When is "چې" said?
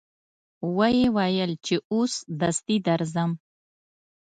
1.65-1.75